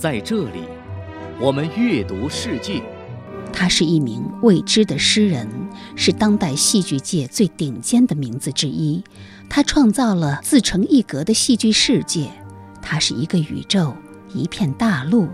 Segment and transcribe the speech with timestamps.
[0.00, 0.62] 在这里，
[1.38, 2.82] 我们阅读世界。
[3.52, 5.46] 他是一名未知的诗人，
[5.94, 9.04] 是当代戏剧界最顶尖的名字之一。
[9.50, 12.30] 他创造了自成一格的戏剧世界。
[12.80, 13.94] 他是一个宇宙，
[14.32, 15.28] 一片大陆，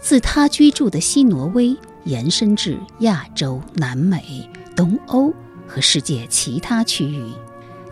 [0.00, 5.34] 自他居住的西挪威延伸至亚洲、南美、东欧
[5.66, 7.32] 和世界其他区域。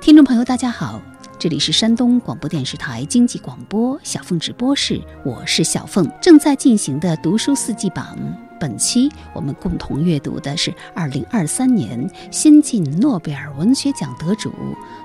[0.00, 1.02] 听众朋友，大家好。
[1.40, 6.06] 这里是山东广播电视台经济广播小凤直播室，我是小凤。
[6.20, 8.14] 正在进行的读书四季榜，
[8.60, 14.52] 本期我们共同阅读的是二零二三年新晋诺贝尔文学奖得主、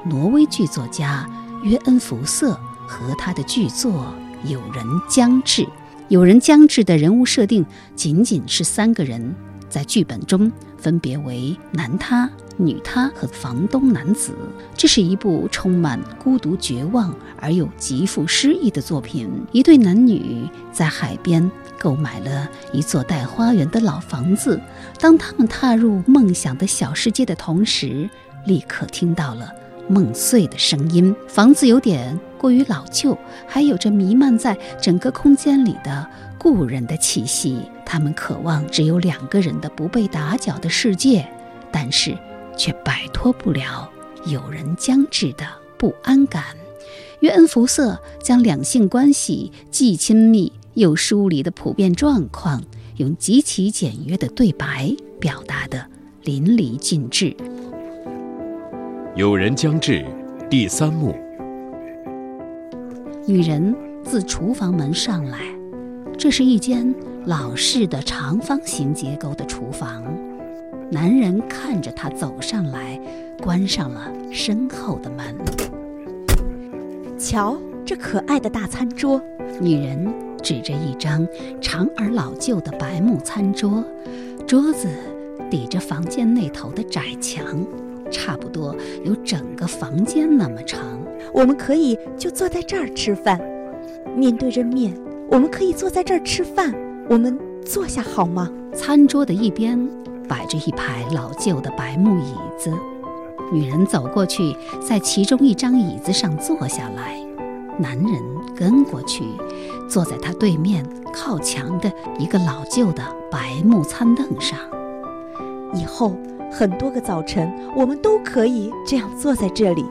[0.03, 1.25] 挪威剧作家
[1.63, 4.13] 约恩·福瑟和他的剧作
[4.51, 5.61] 《有人将至》。
[6.09, 7.65] 《有人将至》的人物设定
[7.95, 9.33] 仅仅是三个人，
[9.69, 10.51] 在剧本中
[10.85, 12.29] 分别为男他。
[12.57, 14.31] 女他和房东男子，
[14.77, 19.27] 这是一部充满孤独、绝望而又极富诗意的作品。
[19.51, 24.61] 一对男女在海边购买了一座带花园的老房子。
[24.99, 28.07] 当他们踏入梦想的小世界的同时，
[28.45, 29.51] 立刻听到了
[29.89, 31.13] 梦碎的声音。
[31.27, 33.17] 房子有点过于老旧，
[33.47, 36.07] 还有着弥漫在整个空间里的
[36.37, 37.63] 故人的气息。
[37.85, 41.25] 他们渴望只有两个人的不被打搅的世界，
[41.71, 42.17] 但是。
[42.57, 43.89] 却摆脱不了
[44.27, 45.45] 有人将至的
[45.77, 46.41] 不安感。
[47.19, 52.63] 约恩·福瑟将两性关系既亲密又疏离的普遍状况，
[52.95, 55.85] 用极其简约的对白表达得
[56.23, 57.35] 淋漓尽致。
[59.15, 60.05] 有人将至，
[60.49, 61.13] 第三幕。
[63.27, 65.39] 女人自厨房门上来，
[66.17, 70.03] 这是一间老式的长方形结构的厨房。
[70.91, 72.99] 男人看着她走上来，
[73.41, 75.35] 关上了身后的门。
[77.17, 79.19] 瞧，这可爱的大餐桌。
[79.59, 80.07] 女人
[80.43, 81.27] 指着一张
[81.59, 83.83] 长而老旧的白木餐桌，
[84.45, 84.87] 桌子
[85.49, 87.43] 抵着房间那头的窄墙，
[88.11, 90.79] 差不多有整个房间那么长。
[91.33, 93.41] 我们可以就坐在这儿吃饭，
[94.15, 94.93] 面对着面。
[95.27, 96.71] 我们可以坐在这儿吃饭。
[97.09, 98.49] 我们坐下好吗？
[98.73, 99.79] 餐桌的一边。
[100.27, 102.73] 摆着一排老旧的白木椅子，
[103.51, 107.23] 女人走过去，在其中一张椅子上坐下来，
[107.77, 108.19] 男人
[108.55, 109.23] 跟过去，
[109.87, 110.83] 坐在他对面
[111.13, 114.57] 靠墙的一个老旧的白木餐凳上。
[115.75, 116.17] 以后
[116.51, 119.85] 很多个早晨，我们都可以这样坐在这里，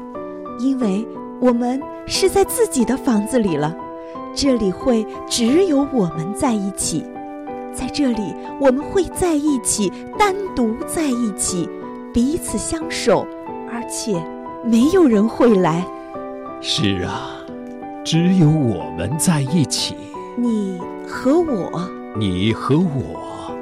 [0.58, 1.06] 因为
[1.40, 3.72] 我们是在自己的房子里了，
[4.34, 7.04] 这里会只有我们在一起。
[7.72, 11.68] 在这里，我们会在一起，单独在一起，
[12.12, 13.26] 彼此相守，
[13.70, 14.22] 而且
[14.64, 15.84] 没有人会来。
[16.60, 17.36] 是啊，
[18.04, 19.96] 只有我们在一起。
[20.36, 23.54] 你和我，你和我。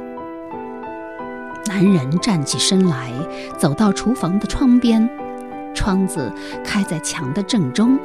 [1.66, 3.10] 男人站起身来，
[3.56, 5.08] 走到厨房的窗边，
[5.74, 6.30] 窗子
[6.62, 7.98] 开在墙的正中，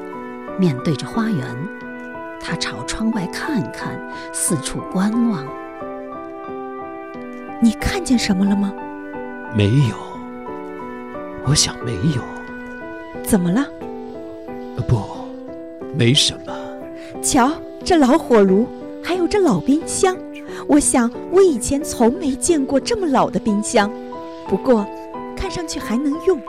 [0.57, 1.45] 面对着花园。
[2.39, 3.99] 他朝窗外看看，
[4.33, 5.45] 四处观望。
[7.61, 8.73] 你看见什么了吗？
[9.55, 9.95] 没有。
[11.45, 12.21] 我想没有。
[13.23, 13.65] 怎么了？
[14.87, 15.01] 不，
[15.97, 16.53] 没什么。
[17.21, 17.51] 瞧，
[17.83, 18.67] 这老火炉，
[19.03, 20.15] 还有这老冰箱。
[20.67, 23.89] 我想我以前从没见过这么老的冰箱。
[24.47, 24.85] 不过，
[25.35, 26.39] 看上去还能用。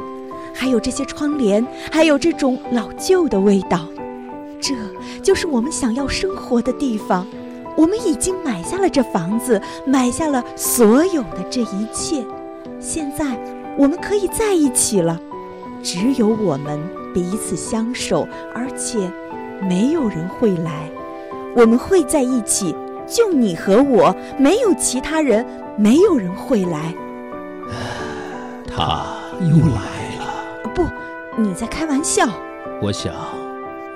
[0.55, 3.87] 还有这些窗帘，还有这种老旧的味道。
[4.61, 4.75] 这
[5.23, 7.27] 就是我们想要生活的地方。
[7.77, 12.25] 我们已经买下了这房子，买下了所有的这一切。
[12.81, 13.25] 现在
[13.77, 15.19] 我们可以在一起了，
[15.83, 16.79] 只有我们
[17.15, 18.99] 彼此相守，而且
[19.61, 20.91] 没有人会来。
[21.57, 22.75] 我们会在一起，
[23.07, 25.47] 就你和我，没有其他人，
[25.77, 26.93] 没有人会来。
[28.67, 29.07] 他
[29.41, 30.71] 又来了。
[30.75, 30.83] 不，
[31.37, 32.29] 你在开玩笑。
[32.83, 33.15] 我想，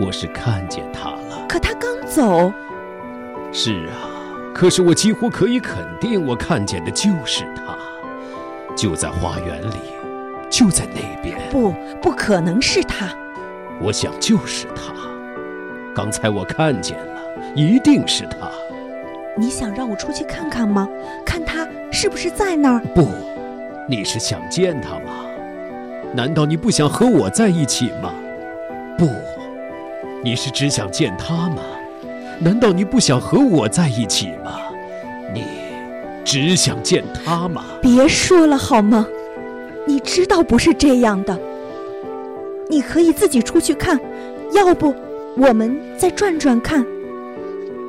[0.05, 1.47] 我是看见他了。
[1.49, 2.53] 可他刚走。
[3.53, 4.11] 是啊，
[4.53, 7.77] 可是我几乎可以肯定，我看见的就是他，
[8.75, 9.77] 就在花园里，
[10.51, 11.39] 就在那边。
[11.51, 11.73] 不，
[12.03, 13.07] 不可能是他。
[13.81, 14.93] 我想就是他。
[15.95, 17.23] 刚才我看见了，
[17.55, 18.51] 一定是他。
[19.39, 20.89] 你想让我出去看看吗？
[21.25, 22.81] 看他是不是在那儿？
[22.95, 23.07] 不，
[23.89, 25.27] 你是想见他吗？
[26.15, 28.13] 难道你不想和我在一起吗？
[28.99, 29.09] 不，
[30.25, 31.63] 你是只想见他吗？
[32.39, 34.61] 难道你不想和我在一起吗？
[35.35, 35.45] 你
[36.25, 37.65] 只想见他吗？
[37.83, 39.07] 别说了好吗？
[39.85, 41.37] 你知道不是这样的。
[42.71, 43.99] 你可以自己出去看，
[44.53, 44.95] 要不
[45.37, 46.87] 我们再转转看，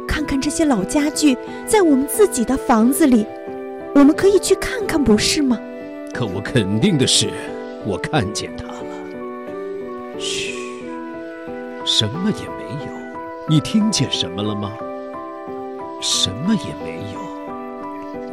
[0.07, 1.37] 看看看这些老家具，
[1.67, 3.27] 在我们自己的房子里，
[3.93, 5.59] 我们可以去看看，不是吗？
[6.11, 7.29] 可我肯定的是，
[7.85, 8.77] 我看见他了。
[10.19, 10.53] 嘘，
[11.95, 12.91] 什么也没有。
[13.47, 14.71] 你听见什么了吗？
[16.01, 17.19] 什么也没有。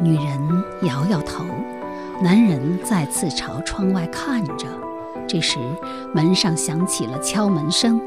[0.01, 1.45] 女人摇摇头，
[2.23, 4.65] 男人再次朝窗外看着。
[5.27, 5.59] 这时，
[6.11, 8.01] 门上响起了敲门声。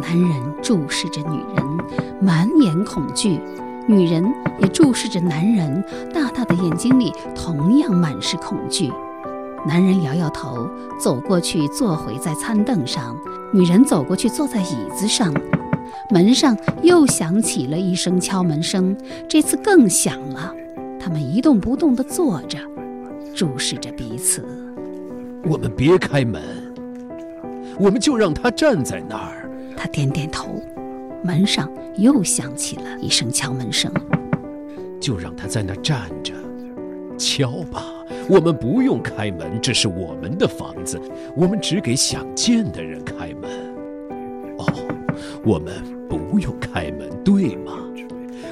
[0.00, 0.30] 男人
[0.62, 3.38] 注视着女人，满眼恐惧；
[3.86, 4.24] 女人
[4.58, 5.84] 也注视着男人，
[6.14, 8.90] 大大的眼睛里同样满是恐惧。
[9.66, 10.68] 男人摇摇头，
[11.00, 13.16] 走过去坐回在餐凳上；
[13.52, 15.32] 女人走过去坐在椅子上。
[16.10, 18.96] 门上又响起了一声敲门声，
[19.28, 20.54] 这次更响了。
[21.00, 22.58] 他们一动不动地坐着，
[23.34, 24.46] 注视着彼此。
[25.44, 26.42] 我们别开门，
[27.78, 29.50] 我们就让他站在那儿。
[29.76, 30.62] 他点点头，
[31.22, 33.90] 门上又响起了一声敲门声。
[35.00, 36.34] 就让他在那站着，
[37.18, 37.82] 敲吧。
[38.28, 41.00] 我们不用开门，这是我们的房子，
[41.36, 43.50] 我们只给想见的人开门。
[44.58, 44.66] 哦，
[45.44, 45.74] 我们
[46.08, 47.72] 不用开门，对吗？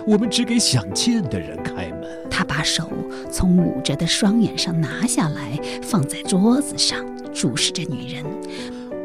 [0.06, 2.02] 我们只给想见的人开门。
[2.28, 2.88] 他把手
[3.30, 6.98] 从捂着的双眼上拿下来，放在桌子上，
[7.32, 8.24] 注视着女人。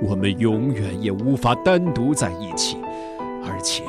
[0.02, 2.78] 我们永远也无法单独在一起，
[3.46, 3.84] 而且，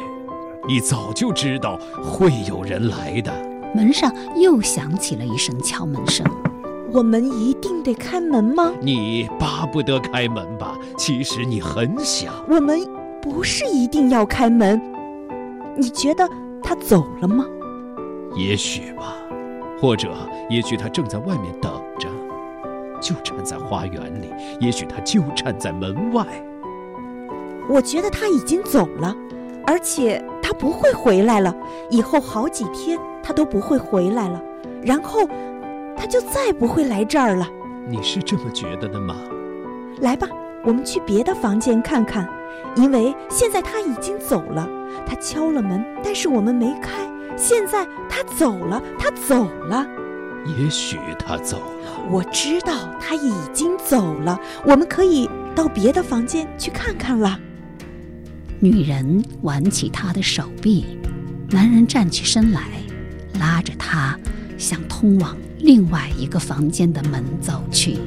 [0.69, 3.33] 你早就知道会有人来的。
[3.75, 6.25] 门上又响起了一声敲门声。
[6.91, 8.73] 我们一定得开门吗？
[8.81, 10.77] 你巴不得开门吧？
[10.97, 12.33] 其实你很想。
[12.49, 12.81] 我们
[13.21, 14.81] 不是一定要开门。
[15.77, 16.29] 你觉得
[16.63, 17.45] 他走了吗？
[18.35, 19.15] 也许吧，
[19.81, 20.15] 或者
[20.49, 22.09] 也许他正在外面等着。
[23.01, 26.27] 就站在花园里，也许他就站在门外。
[27.69, 29.15] 我觉得他已经走了，
[29.67, 31.55] 而且他不会回来了。
[31.91, 34.43] 以后好几天他都不会回来了，
[34.83, 35.21] 然后
[35.99, 37.49] 他就再不会来这儿了。
[37.89, 39.17] 你是这么觉得的吗？
[40.01, 40.29] 来吧，
[40.65, 42.29] 我们去别的房间看看，
[42.77, 44.69] 因为现在他已经走了。
[45.07, 46.93] 他敲了门，但是我们没开。
[47.37, 49.87] 现在他走了，他走了。
[50.47, 52.09] 也许他走了。
[52.11, 54.39] 我知道他已经走了。
[54.65, 57.39] 我们可以到别的房间去看看了。
[58.61, 60.99] 女人挽起他的手臂，
[61.51, 62.63] 男人站起身来，
[63.39, 64.19] 拉着他
[64.57, 67.99] 向通往另外一个房间的门走去。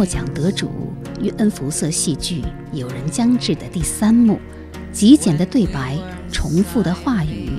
[0.00, 0.70] 诺奖得主
[1.20, 2.40] 约恩·福瑟戏剧
[2.72, 4.40] 《有人将至》的第三幕，
[4.90, 5.98] 极简的对白，
[6.32, 7.50] 重复的话语，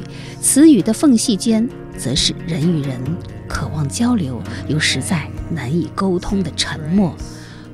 [0.42, 3.00] 词语的缝隙间，则是人与人
[3.48, 7.16] 渴望交流又实在难以沟通的沉默。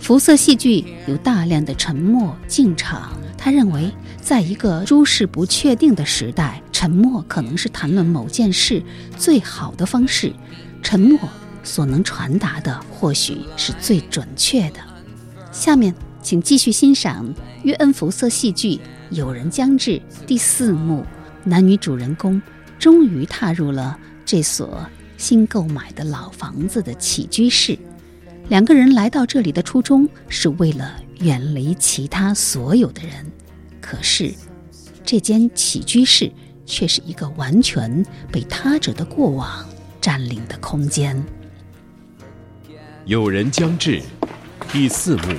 [0.01, 3.89] 福瑟戏剧有大量的沉默进场，他认为，
[4.20, 8.84] 在一个诸事不确定的时代，沉默可能是谈论某件事
[9.18, 10.34] 最好的方式。
[10.84, 11.18] 沉默。
[11.67, 14.79] 所能传达的或许是最准确的。
[15.51, 15.93] 下面，
[16.24, 17.31] 请继续欣赏
[17.63, 18.75] 约恩·福瑟戏剧
[19.09, 19.91] 《有人将至》
[20.25, 21.05] 第四幕。
[21.43, 22.41] 男女主人公
[22.77, 24.86] 终于踏入了这所
[25.17, 27.77] 新购买的老房子的起居室。
[28.50, 33.25] 两个人来到这里的初衷是为了远离其他所有的人，
[33.81, 34.33] 可是
[35.05, 36.31] 这间起居室
[36.65, 39.65] 却是一个完全被他者的过往
[40.01, 41.21] 占领的空间。
[43.08, 44.02] 有人将至，
[44.70, 45.34] 第四幕。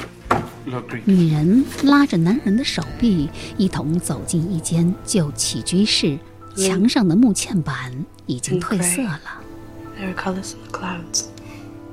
[1.04, 6.18] 女人拉着男人的手臂，一同走进一间旧起居室。
[6.56, 7.92] 墙上的木嵌板
[8.24, 9.20] 已经褪色了。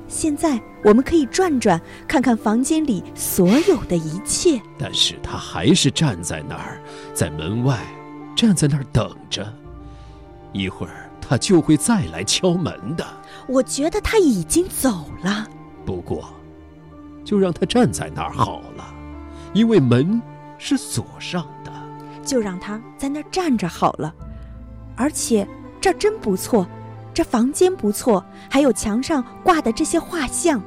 [0.08, 1.78] 现在我们可以转转，
[2.08, 4.58] 看看房间里所有的一切。
[4.78, 6.80] 但是他还是站在那儿，
[7.12, 7.78] 在门外，
[8.34, 9.46] 站在那儿等着。
[10.54, 13.06] 一会儿他就会再来敲门的。
[13.46, 15.46] 我觉得他已经走了。
[15.86, 16.28] 不过，
[17.24, 18.84] 就让他站在那儿好了，
[19.54, 20.20] 因为门
[20.58, 21.72] 是锁上的。
[22.24, 24.12] 就让他在那儿站着好了。
[24.96, 25.46] 而且
[25.80, 26.66] 这儿真不错，
[27.14, 30.60] 这房间不错，还有墙上挂的这些画像，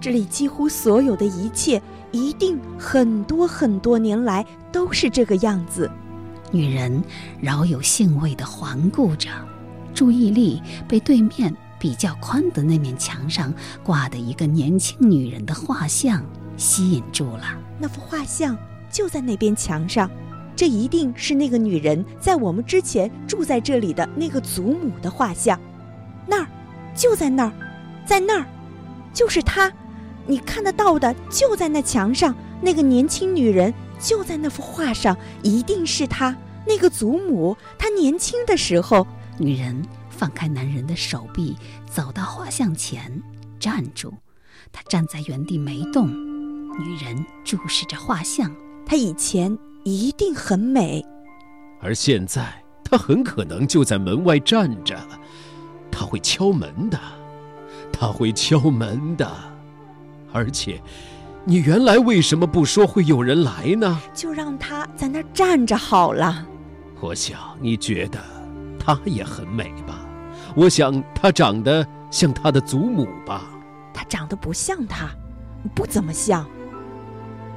[0.00, 5.90] 这里几乎所有的一切，一定很多很多年来都是这个样子。
[6.50, 7.02] 女人
[7.40, 9.28] 饶有兴味地环顾着，
[9.92, 16.24] 注意力被对面比较宽的那面墙上挂的一个年轻女人的画像
[16.56, 17.58] 吸引住了。
[17.76, 18.56] 那幅画像
[18.88, 20.08] 就在那边墙上，
[20.54, 25.58] 这一定是那个女人在我们之前住在这里的那个祖母的画像。
[26.24, 26.46] 那儿，
[26.94, 27.52] 就在那儿，
[28.06, 28.46] 在那儿，
[29.12, 29.68] 就是她，
[30.24, 39.04] 你看得到的就在那墙上，那个年轻女人就在那幅画上，一定是她，那个祖母，她年轻的时候。
[39.38, 39.82] 女人
[40.22, 43.20] 放开男人的手臂，走到画像前，
[43.58, 44.14] 站住。
[44.70, 46.08] 他站在原地没动。
[46.78, 48.48] 女人注视着画像，
[48.86, 51.04] 她以前一定很美，
[51.80, 54.96] 而现在她很可能就在门外站着。
[55.90, 56.96] 他会敲门的，
[57.92, 59.28] 他会敲门的。
[60.32, 60.80] 而且，
[61.44, 64.00] 你原来为什么不说会有人来呢？
[64.14, 66.46] 就让他在那儿站着好了。
[67.00, 68.20] 我想你觉得
[68.78, 70.01] 她也很美吧？
[70.54, 73.42] 我想他长得像他的祖母吧？
[73.94, 75.08] 他长得不像他，
[75.74, 76.46] 不怎么像。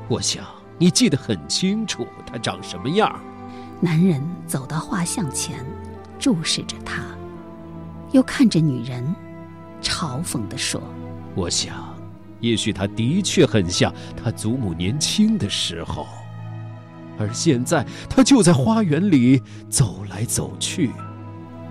[0.08, 0.46] 我想
[0.78, 3.20] 你记得很清楚，他长什么样。
[3.82, 5.66] 男人走到画像前，
[6.18, 7.04] 注视着他，
[8.12, 9.14] 又看着女人，
[9.82, 10.82] 嘲讽地说
[11.36, 11.94] ：“我想，
[12.40, 16.08] 也许他的确很像他祖母年轻的时候，
[17.20, 20.92] 而现在他就在花园里走来走去。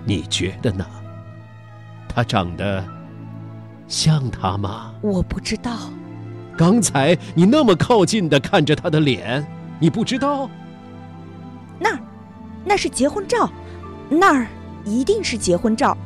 [0.05, 0.85] 你觉得呢？
[2.15, 2.83] 她长得
[3.87, 5.91] 像他吗？”我不知道。
[6.57, 9.45] 刚才你那么靠近的看着他的脸，
[9.77, 10.49] 你不知道？
[11.77, 11.99] 那儿，
[12.63, 13.51] 那是结婚照，
[14.09, 14.47] 那儿
[14.85, 15.97] 一定是结婚照，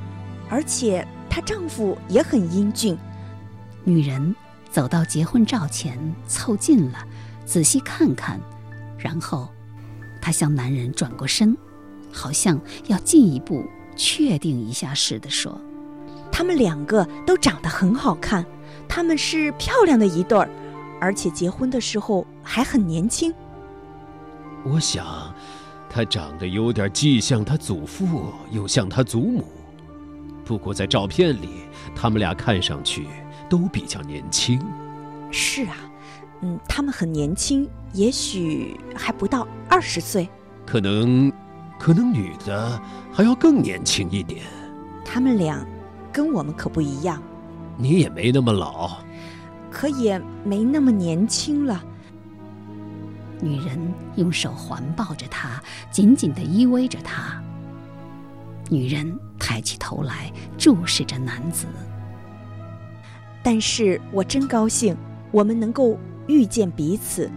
[0.49, 2.97] 而且她丈夫也很英俊。
[3.83, 4.35] 女人
[4.71, 5.95] 走到结婚照前，
[6.27, 6.97] 凑近了，
[7.45, 8.41] 仔细看看，
[8.97, 9.47] 然后，
[10.19, 11.55] 她向男人转过身，
[12.11, 13.63] 好像要进一步
[13.95, 15.61] 确定一下似的说
[16.39, 18.45] ：“他们两个都长得很好看，
[18.87, 20.49] 他们是漂亮的一对儿，
[21.01, 23.33] 而且结婚的时候还很年轻。”
[24.63, 25.05] 我想，
[25.89, 29.43] 他长得有点既像他祖父，又像他祖母。
[30.45, 33.05] 不过在照片里，他们俩看上去
[33.49, 34.61] 都比较年轻。
[35.31, 35.75] 是啊，
[36.39, 40.29] 嗯，他们很年轻，也许还不到二十岁。
[40.65, 41.29] 可能，
[41.77, 42.81] 可能女的
[43.11, 44.41] 还要更年轻一点。
[45.03, 45.65] 他们俩
[46.11, 47.21] 跟我们可不一样，
[47.77, 48.97] 你也没那么老，
[49.71, 51.83] 可也没那么年轻了。
[53.41, 53.77] 女人
[54.15, 57.41] 用手环抱着他，紧紧地依偎着他。
[58.69, 61.65] 女人抬起头来，注视着男子。
[63.41, 64.95] 但是我真高兴，
[65.31, 65.97] 我们能够
[66.27, 67.31] 遇见彼此。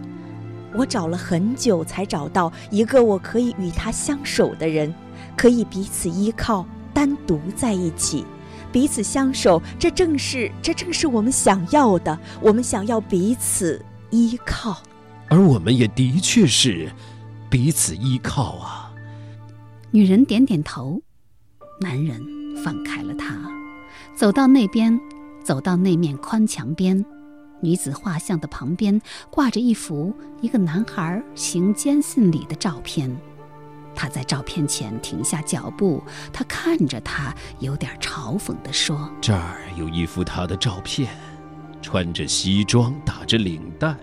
[0.75, 4.93] 我找了很久，才找到一个我可以与他相守的人，
[5.37, 8.25] 可以彼此依靠，单独在一起，
[8.73, 9.61] 彼此相守。
[9.79, 12.19] 这正是，这正是我们想要的。
[12.41, 14.81] 我们想要彼此依靠，
[15.29, 16.91] 而我们也的确是
[17.49, 18.91] 彼此依靠啊。
[19.91, 21.01] 女人点点头，
[21.79, 22.19] 男人
[22.65, 23.37] 放开了她，
[24.15, 24.99] 走到那边，
[25.43, 27.05] 走到那面宽墙边。
[27.61, 28.99] 女子画像的旁边
[29.29, 33.09] 挂着一幅一个男孩行坚信礼的照片，
[33.95, 41.15] 他在照片前停下脚步，他看着他，有点嘲讽地说：“这儿有一幅他的照片，
[41.81, 43.95] 穿着西装，打着领带。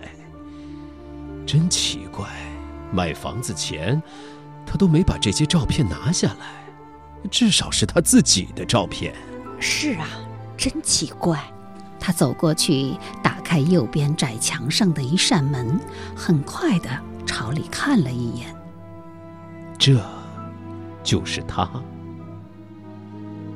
[1.45, 2.27] 真奇怪，
[2.91, 4.01] 买房子前，
[4.65, 6.63] 他都没把这些照片拿下来，
[7.29, 9.13] 至少是他自己的照片。
[9.59, 10.07] 是啊，
[10.57, 11.39] 真奇怪。”
[12.03, 15.79] 他走过去，打开右边窄墙上的一扇门，
[16.15, 16.89] 很快地
[17.27, 18.55] 朝里看了一眼。
[19.81, 19.99] 这，
[21.01, 21.67] 就是她，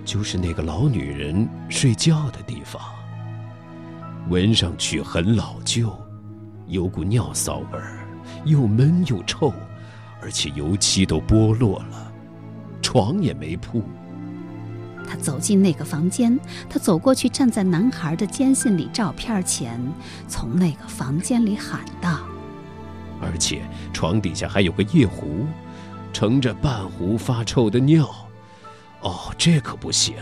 [0.03, 2.82] 就是那个老女人睡觉的地方。
[4.27, 5.96] 闻上去很老旧，
[6.65, 8.00] 有股尿骚味儿，
[8.44, 9.53] 又闷又臭，
[10.20, 12.12] 而且油漆都剥落了，
[12.82, 13.84] 床也没铺。
[15.08, 19.79] 他走进那个房间，他走过去，站在男孩的坚信里照片前，
[20.27, 22.22] 从那个房间里喊道
[23.22, 23.62] ：“而且
[23.94, 25.46] 床底下还有个夜壶，
[26.15, 28.10] 盛着半壶发臭的尿。
[29.01, 30.15] 哦，这可不行！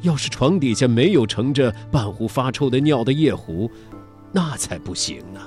[0.00, 3.70] 要是床底下没有盛着半壶发臭的尿的夜壶，
[4.32, 5.40] 那才不行呢。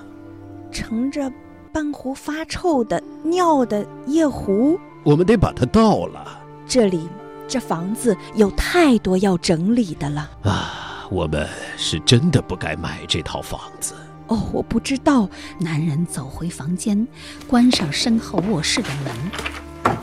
[0.71, 1.29] 盛着
[1.73, 4.79] 半壶发臭的尿的夜壶。
[5.03, 6.41] 我们得把它倒了。
[6.65, 7.09] 这里，
[7.49, 10.31] 这房子有太多要整理的了。
[10.43, 13.93] 啊，我们是真的不该买这套房子。
[14.31, 15.29] 哦，我不知道。
[15.59, 17.05] 男人走回房间，
[17.47, 19.97] 关上身后卧室的门，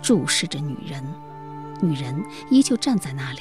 [0.00, 1.02] 注视着女人。
[1.80, 3.40] 女人依旧站在那里，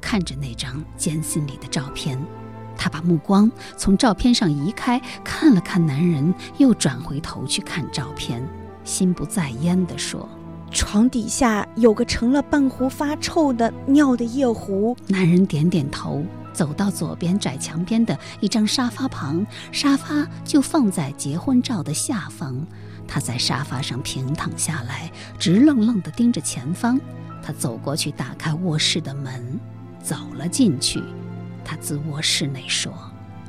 [0.00, 2.18] 看着那张艰辛里的照片。
[2.78, 8.42] 她把目光从照片上移开，看了看男人，又转回头去看照片，
[8.84, 10.26] 心不在焉地说
[10.74, 16.22] ：“床底下有个盛了半壶发臭的尿的夜壶。”男人点点头。
[16.52, 22.64] 走到左边窄墙边的一张沙发旁，沙发就放在结婚照的下方。
[23.08, 26.96] 他在沙发上平躺下来，直愣愣地盯着前方。
[27.42, 29.58] 他走过去，打开卧室的门，
[30.00, 31.02] 走了进去。
[31.64, 32.92] 他自卧室内说：“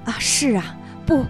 [0.03, 1.23] 啊，是啊，不，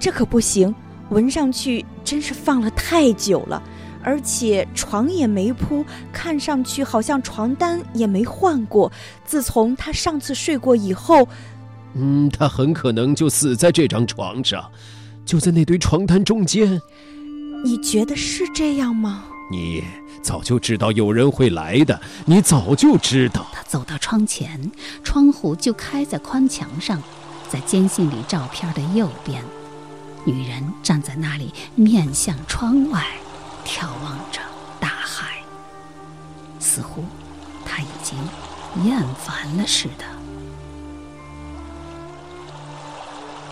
[0.00, 0.74] 这可不行。
[1.10, 3.62] 闻上去真是放了太久了。”
[4.08, 8.90] 而且床也没铺，看上去好像床单也没换过。
[9.26, 11.28] 自从他上次睡过以后，
[11.92, 14.64] 嗯，他很可能就死在这张床上，
[15.26, 16.80] 就在那堆床单中间。
[17.62, 19.24] 你觉得是这样吗？
[19.50, 19.84] 你
[20.22, 23.46] 早就知道有人会来的，你早就知道。
[23.52, 24.72] 他走到窗前，
[25.04, 27.02] 窗户就开在宽墙上，
[27.50, 29.44] 在坚信里照片的右边，
[30.24, 33.04] 女人站在那里，面向窗外。
[33.68, 34.40] 眺望着
[34.80, 35.42] 大海，
[36.58, 37.04] 似乎
[37.66, 38.16] 他已经
[38.82, 40.04] 厌烦了似的。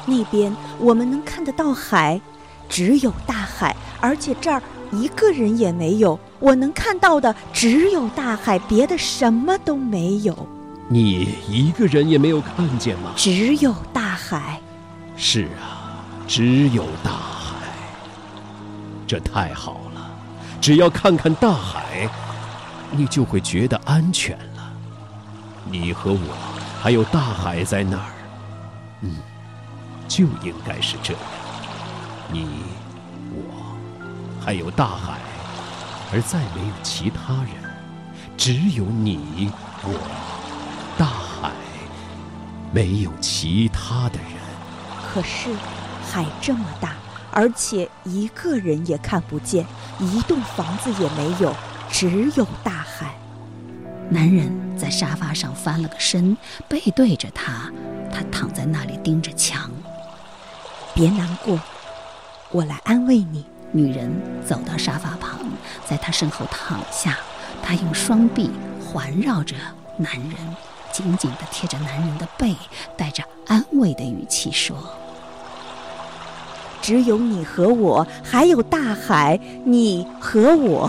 [0.06, 2.18] 那边我们能看得到海，
[2.66, 6.18] 只有大海，而且这儿一个人也没有。
[6.38, 10.48] 我能看到的只有大海，别的什么都没有。
[10.88, 13.12] 你一个人也没有看见吗？
[13.16, 14.58] 只有大海。
[15.14, 17.56] 是啊，只有大海。
[19.06, 19.82] 这太好。
[20.60, 22.08] 只要看看大海，
[22.90, 24.72] 你就会觉得安全了。
[25.64, 26.34] 你和我
[26.82, 28.10] 还有大海在那儿，
[29.02, 29.16] 嗯，
[30.08, 31.22] 就应该是这样。
[32.32, 32.48] 你、
[33.32, 33.76] 我，
[34.44, 35.18] 还有大海，
[36.12, 37.52] 而再没有其他人，
[38.36, 39.92] 只有你、我、
[40.98, 41.52] 大海，
[42.72, 44.32] 没有其他的人。
[45.12, 45.50] 可是，
[46.10, 46.94] 海这么大。
[47.32, 49.66] 而且一个人也看不见，
[49.98, 51.54] 一栋房子也没有，
[51.90, 53.14] 只有大海。
[54.10, 56.36] 男人在沙发上翻了个身，
[56.68, 57.70] 背对着他，
[58.12, 59.70] 他躺在那里盯着墙。
[60.94, 61.58] 别难过，
[62.50, 63.44] 我来安慰你。
[63.72, 64.10] 女人
[64.46, 65.40] 走到沙发旁，
[65.84, 67.18] 在他身后躺下，
[67.62, 69.56] 她用双臂环绕着
[69.98, 70.32] 男人，
[70.92, 72.54] 紧紧地贴着男人的背，
[72.96, 74.76] 带着安慰的语气说。
[76.86, 79.40] 只有你和我，还有大海。
[79.64, 80.88] 你和我，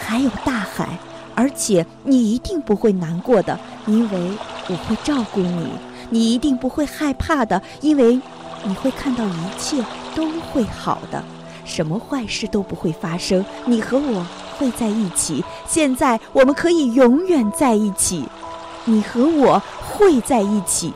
[0.00, 0.98] 还有大海，
[1.34, 4.30] 而且你一定不会难过的，因为
[4.68, 5.68] 我会照顾你。
[6.08, 8.18] 你一定不会害怕的，因为
[8.62, 11.22] 你会看到一切都会好的，
[11.66, 13.44] 什么坏事都不会发生。
[13.66, 14.26] 你和我
[14.56, 18.24] 会在一起，现在我们可以永远在一起。
[18.86, 20.94] 你和我会在一起，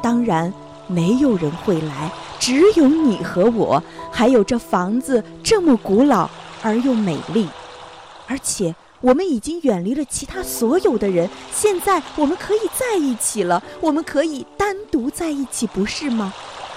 [0.00, 0.50] 当然
[0.86, 2.10] 没有人会来。
[2.40, 6.28] 只有你和我，还有这房子这么古老
[6.62, 7.46] 而又美丽，
[8.26, 11.28] 而且我们已经远离了其他所有的人。
[11.52, 16.32] 现在我们可以在一起了，我们可以单独在一起，不是吗？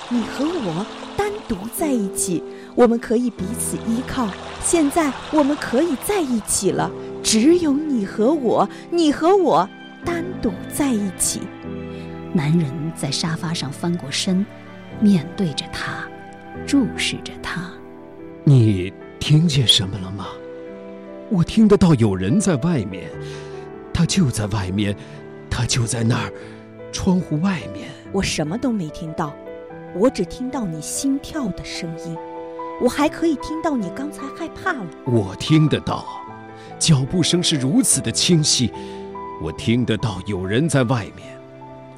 [0.10, 2.44] 你和我单独在一起，
[2.76, 4.28] 我们可以彼此依靠。
[4.62, 6.92] 现在我们可以在一起了，
[7.24, 9.68] 只有你和我，你和我
[10.04, 11.40] 单独在一起。
[12.34, 14.46] 男人在沙发上翻过身。
[15.00, 16.08] 面对着他，
[16.66, 17.72] 注视着他。
[18.44, 20.28] 你听见什么了吗？
[21.30, 23.10] 我听得到有人在外面，
[23.94, 24.96] 他就在外面，
[25.50, 26.32] 他就在那儿，
[26.92, 27.90] 窗户外面。
[28.12, 29.34] 我什么都没听到，
[29.96, 32.16] 我只听到你心跳的声音。
[32.82, 34.86] 我还可以听到你刚才害怕了。
[35.06, 36.06] 我听得到，
[36.78, 38.72] 脚步声是如此的清晰。
[39.42, 41.38] 我听得到有人在外面，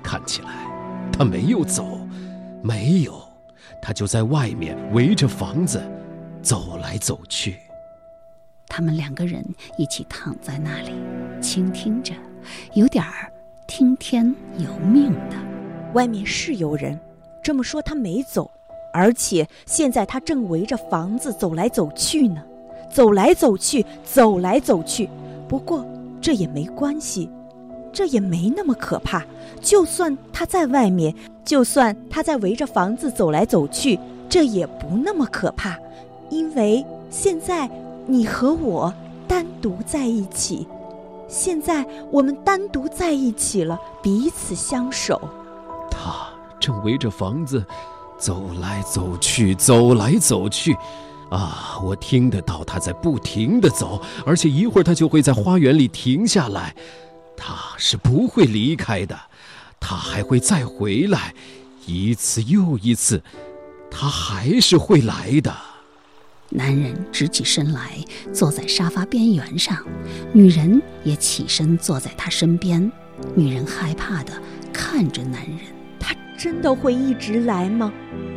[0.03, 0.49] 看起来
[1.11, 2.04] 他没有走。
[2.65, 3.21] 没有，
[3.79, 5.79] 他就在外面围着房子
[6.41, 7.57] 走来走去。
[8.67, 9.45] 他们两个人
[9.77, 10.95] 一起躺在那里，
[11.39, 12.11] 倾听着，
[12.73, 13.31] 有点儿
[13.67, 15.35] 听天由命的。
[15.93, 16.99] 外面是有人，
[17.43, 18.49] 这么说他没走，
[18.91, 22.43] 而且现在他正围着房子走来走去呢，
[22.91, 25.07] 走来走去，走来走去。
[25.47, 25.85] 不过
[26.19, 27.29] 这也没关系。
[27.95, 29.23] 这也没那么可怕，
[29.61, 35.77] 就算他在外面，就算他在围着房子走来走去，这也不那么可怕，
[36.29, 37.69] 因为现在
[38.05, 38.93] 你和我
[39.29, 40.67] 单独在一起，
[41.29, 45.21] 现在我们单独在一起了，彼此相守。
[45.89, 46.27] 他
[46.59, 47.65] 正围着房子
[48.17, 50.75] 走来走去，走来走去。
[51.29, 56.75] 啊，我听得到他在不停的走，而且一会儿他就会在花园里停下来。
[57.37, 59.17] 他是不会离开的，
[59.79, 61.33] 他还会再回来，
[61.85, 63.21] 一次又一次，
[63.91, 65.53] 他还是会来的。
[66.49, 67.97] 男人直起身来，
[68.31, 69.77] 坐在沙发边缘上，
[70.31, 72.91] 女人也起身坐在他身边。
[73.33, 74.33] 女人害怕的
[74.71, 75.59] 看着男人，
[75.99, 77.91] 他真的会一直来吗？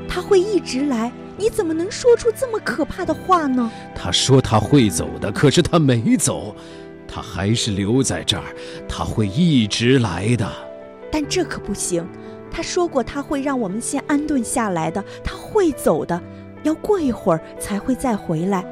[0.09, 1.13] 他会一直来？
[1.37, 3.71] 你怎么能说出这么可怕的话呢？
[3.95, 6.57] 他说他会走的，可是他没走，
[7.09, 8.45] 他还是留在这儿。
[8.89, 10.47] 他会一直来的，
[11.11, 12.07] 但这可不行。
[12.51, 16.21] 他说过他会让我们先安顿下来的，他会走的，
[16.63, 18.65] 要过一会儿才会再回来。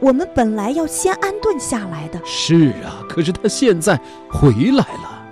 [0.00, 2.20] 我们本来要先安顿下来的。
[2.24, 5.22] 是啊，可是他现在回来了，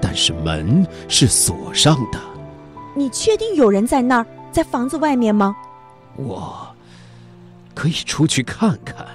[0.00, 2.18] 但是门是锁上的。
[2.96, 5.54] 你确定有人在那儿，在房子外面吗？
[6.16, 6.66] 我
[7.74, 9.06] 可以出去看看。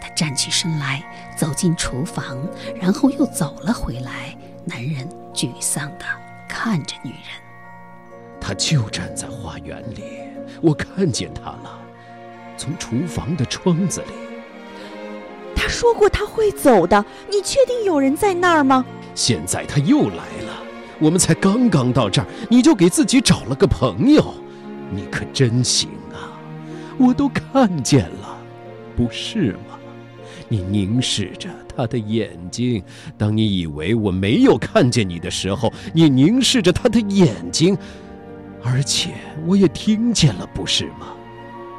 [0.00, 1.04] 他站起身来，
[1.36, 2.38] 走进厨房，
[2.80, 4.36] 然后又走了回来。
[4.64, 6.04] 男人沮丧地
[6.48, 7.20] 看着女人。
[8.40, 10.02] 他就站在花园里，
[10.60, 11.78] 我看见他了，
[12.56, 14.06] 从厨房的窗子里。
[15.54, 18.84] 他说过他会走的，你确定有人在那儿吗？
[19.14, 20.62] 现在他又来了，
[20.98, 24.34] 我们才刚刚到这儿，你就给自己找了个朋友。
[24.90, 26.38] 你可真行啊！
[26.96, 28.38] 我都看见了，
[28.96, 29.65] 不是吗？
[30.48, 32.82] 你凝视着他的眼睛，
[33.18, 37.76] 当你以为我没有看见你的时候，你凝视着他的眼睛，
[38.62, 39.10] 而且
[39.46, 41.08] 我也听见了，不是吗？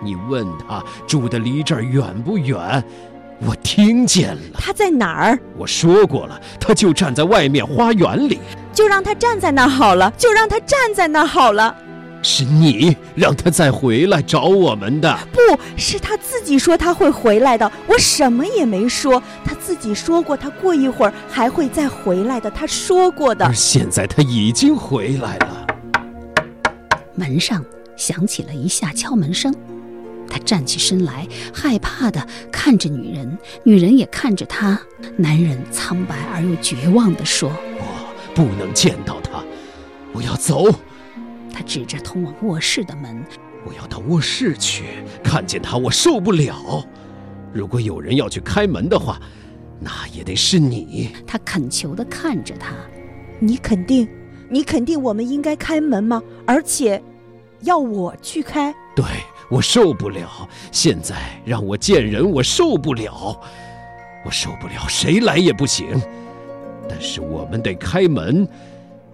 [0.03, 2.83] 你问他住的离这儿远不远，
[3.39, 4.41] 我听见了。
[4.59, 5.39] 他在哪儿？
[5.57, 8.37] 我说过了，他就站在外面花园里。
[8.73, 11.75] 就让他站在那儿好了，就让他站在那儿好了。
[12.29, 15.39] 是你让他再回来找我们的，不
[15.77, 23.45] 是他自己说他会回来的，我什么也没说，他自己说过他过一会儿还会再回来的，他说过的。
[23.45, 25.65] 而现在他已经回来了。
[27.15, 27.63] 门上
[27.95, 29.55] 响起了一下敲门声，
[30.29, 34.77] 他站起身来，害怕的看着女人，女人也看着他。
[35.15, 39.41] 男人苍白而又绝望的说：“我不能见到他，
[40.11, 40.65] 我要走。”
[41.57, 43.25] 他指着通往卧室的门
[43.65, 44.83] ：“我要到卧室去，
[45.23, 46.85] 看见他我受不了。
[47.51, 49.19] 如果有人要去开门的话，
[49.79, 52.75] 那也得是你。”他恳求地看着他
[53.41, 54.07] ：“你肯定，
[54.51, 56.21] 你肯定我们应该开门吗？
[56.45, 57.01] 而且，
[57.61, 58.71] 要我去开？
[58.95, 59.03] 对，
[59.49, 60.47] 我受不了。
[60.71, 63.41] 现在让我见人，我受不了，
[64.23, 65.99] 我受不了，谁来也不行。
[66.87, 68.47] 但是我们得开门。”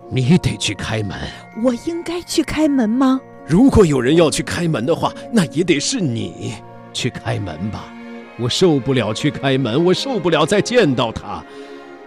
[0.09, 1.17] 你得去开门，
[1.63, 3.19] 我应该去开门吗？
[3.47, 6.53] 如果有人要去开门的话，那也得是你
[6.93, 7.91] 去开门吧。
[8.39, 11.43] 我受不了去开门，我受不了再见到他，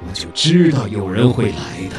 [0.07, 1.97] 我就知道有人会来的。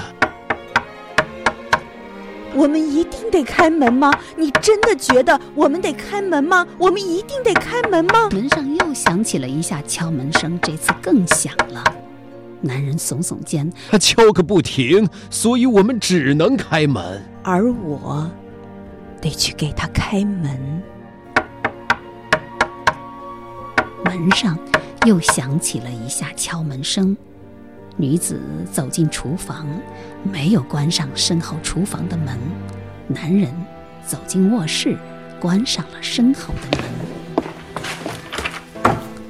[2.55, 4.11] 我们一定得开门吗？
[4.35, 6.65] 你真的觉得我们得开门吗？
[6.77, 8.29] 我们一定得开门吗？
[8.31, 11.83] 门上又响起了一下敲门声，这次更响了。
[12.61, 18.29] 男人耸耸肩，他敲个不停，所以我们只能开门，而我
[19.21, 20.81] 得去给他开门。
[24.05, 24.57] 门上
[25.05, 27.15] 又响起了一下敲门声，
[27.95, 28.41] 女子
[28.71, 29.67] 走进厨房，
[30.23, 32.37] 没有关上身后厨房的门。
[33.07, 33.53] 男人
[34.05, 34.97] 走进卧室，
[35.39, 36.85] 关上了身后的门，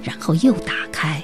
[0.03, 1.23] 然后又打开。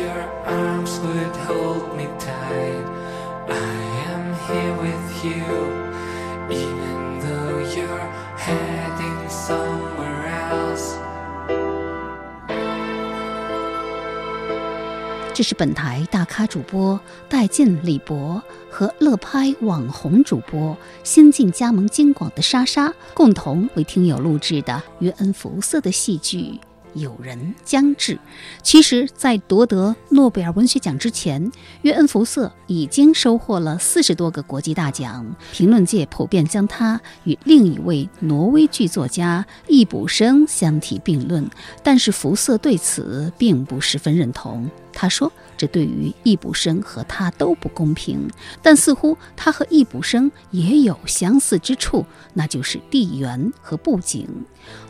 [0.00, 2.86] your arms would hold me tight
[3.48, 3.76] i
[4.12, 5.44] am here with you
[6.62, 8.06] even though you're
[8.44, 10.96] heading somewhere else
[15.34, 26.58] 这是本台大咖主播带进李博和乐拍网红主播新晋加盟京广的莎莎共同为听友录制的约恩福色的戏剧
[26.94, 28.18] 有人将至。
[28.62, 31.50] 其实，在夺得诺贝尔文学奖之前，
[31.82, 35.24] 约恩·福瑟已经收获了四十多个国际大奖。
[35.52, 41.48] 评论界普遍将他与另一位挪威剧作家易卜生相提并论，
[41.82, 44.70] 但是福瑟对此并不十分认同。
[44.92, 48.28] 他说：“这对于易卜生和他都不公平。”
[48.60, 54.26] 但似乎他和易卜生也有相似之处，那就是地缘和布景。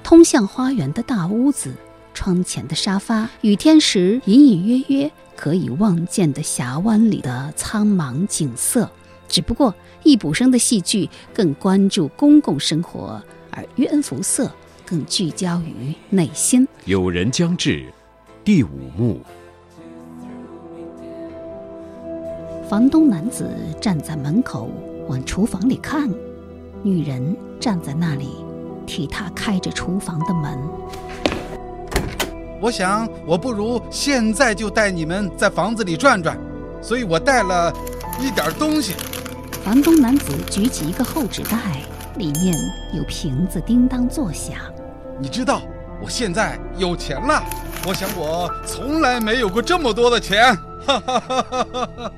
[0.03, 1.75] 通向花园的大屋子。
[2.21, 8.91] 窗前的沙发，雨天时隐隐约约可以望见的峡湾里的苍茫景色。
[9.27, 14.53] 只不过易卜生的戏剧更关注公共生活，而约恩·福瑟
[14.85, 16.69] 更聚焦于内心。
[16.85, 17.91] 有人将至，
[18.45, 19.23] 第五幕。
[22.69, 23.49] 房东男子
[23.81, 24.69] 站在门口
[25.09, 26.13] 往厨房里看，
[26.83, 28.29] 女人站在那里
[28.87, 30.59] 替他开着厨房的门。
[32.61, 36.39] 我想，我不如现在就带你们在房子里转转，
[36.83, 37.73] 所以我带了
[38.21, 38.95] 一点东西。
[39.65, 41.59] 房东男子举起一个厚纸袋，
[42.17, 42.55] 里面
[42.95, 44.57] 有瓶子叮当作响。
[45.19, 45.63] 你知道，
[46.03, 47.43] 我现在有钱了。
[47.87, 50.55] 我想，我从来没有过这么多的钱。
[50.87, 52.13] 哈哈哈哈哈！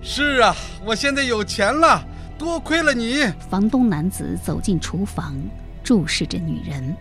[0.00, 2.00] 是啊，我现在有钱了，
[2.38, 3.24] 多亏了你。
[3.50, 5.34] 房东男子走进厨房，
[5.82, 6.96] 注视着女人。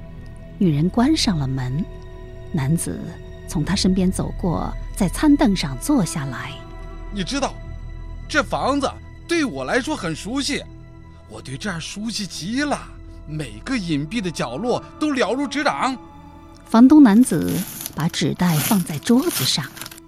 [0.58, 1.86] 女人关上了门。
[2.56, 3.00] 男子
[3.48, 6.54] 从他身边走过，在餐凳上坐下来。
[7.12, 7.54] 你知道，
[8.28, 8.90] 这房子
[9.28, 10.64] 对我来说很熟悉，
[11.30, 12.80] 我对这儿熟悉极了，
[13.28, 15.98] 每个隐蔽的角落都了如指掌。
[16.66, 17.54] 房东男子
[17.96, 19.66] 把纸袋放在桌子上，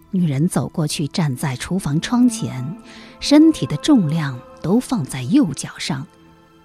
[0.10, 2.76] 女人走过去，站在厨房窗前，
[3.20, 6.06] 身体的重量都放在右脚上，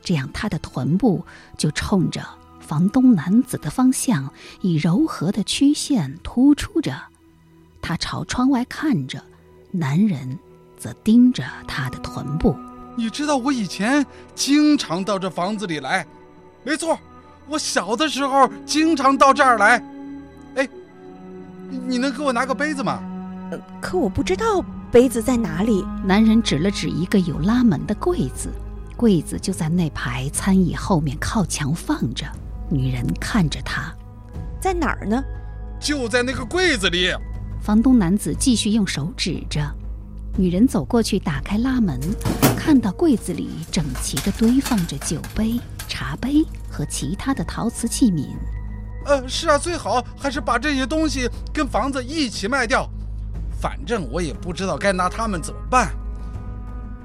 [0.03, 1.25] 这样她的臀部
[1.59, 2.25] 就冲着。
[2.73, 4.33] 房东男子的方向
[4.63, 6.97] 以柔和的曲线突出着，
[7.83, 9.23] 他朝窗外看着，
[9.71, 10.39] 男人
[10.79, 12.57] 则盯着他的臀部。
[12.97, 16.07] 你知道我以前经常到这房子里来，
[16.65, 16.99] 没错，
[17.47, 19.77] 我小的时候经常到这儿来。
[20.55, 20.67] 哎，
[21.87, 23.03] 你能给我拿个杯子吗？
[23.51, 25.85] 呃，可我不知道杯子在哪里。
[26.07, 28.51] 男人指了指一个有拉门的柜子，
[28.97, 32.25] 柜子就在那排餐椅后面靠墙放着。
[32.73, 33.95] 女人看着他，
[34.59, 35.23] 在哪儿呢？
[35.79, 37.13] 就在那个柜子里。
[37.61, 39.61] 房东男子继续用手指着。
[40.39, 42.01] 女人走过去，打开拉门，
[42.57, 48.27] 看到柜子里整齐地堆放着酒杯、茶杯和其他的陶瓷器皿。
[49.05, 52.89] 呃，是啊，最好还是把这些东西跟房子一起卖掉。
[53.61, 55.93] 反正我也不知道该拿他们怎么办。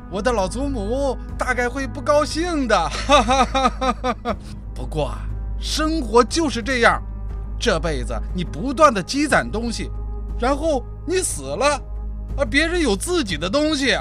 [0.10, 2.90] 我的老祖母大概会不高兴的。
[2.90, 4.36] 哈哈哈哈哈。
[4.74, 5.12] 不过。
[5.60, 7.02] 生活就是这样，
[7.60, 9.90] 这辈子你不断的积攒东西，
[10.40, 11.82] 然后你死了，
[12.38, 13.98] 而别人有自己的东西，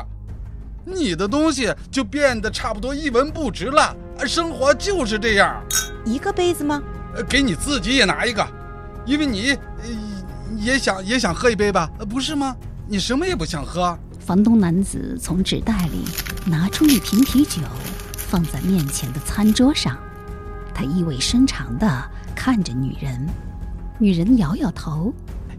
[0.84, 3.96] 你的东西就变得差不多一文不值了。
[4.26, 5.62] 生活就是这样。
[6.04, 6.82] 一个杯子吗？
[7.28, 8.46] 给你自己也拿一个，
[9.04, 9.56] 因为你
[10.56, 11.90] 也想也想喝一杯吧？
[12.08, 12.54] 不是吗？
[12.86, 13.98] 你什么也不想喝。
[14.20, 16.04] 房东男子从纸袋里
[16.44, 17.62] 拿出一瓶啤酒，
[18.16, 19.96] 放在面前的餐桌上。
[20.76, 23.26] 他意味深长地看着女人，
[23.98, 25.10] 女人摇摇头：“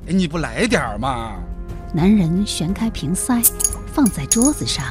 [0.06, 1.34] 你不来点儿吗？”
[1.92, 3.42] 男人旋开瓶塞，
[3.88, 4.86] 放在桌子上。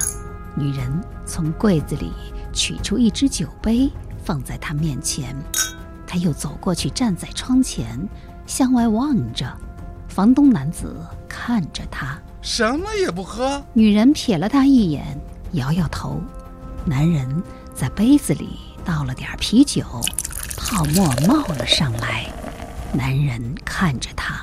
[0.57, 2.11] 女人从柜子里
[2.53, 3.89] 取出一只酒杯，
[4.25, 5.33] 放在他面前。
[6.09, 7.97] 他又走过去，站在窗前，
[8.47, 9.47] 向外望着。
[10.09, 10.97] 房东男子
[11.29, 13.63] 看着他，什么也不喝。
[13.75, 15.05] 女人瞥了他一眼，
[15.53, 16.21] 摇摇头。
[16.85, 17.29] 男人
[17.73, 18.59] 在杯子里。
[18.87, 19.83] 倒了点啤酒，
[20.57, 22.25] 泡沫冒了上来。
[22.93, 24.43] 男人看着他：“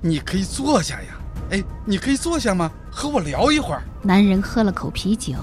[0.00, 1.08] 你可以坐下呀，
[1.50, 2.72] 哎，你可以坐下吗？
[2.90, 5.34] 和我聊一会儿。”男人喝了口啤酒，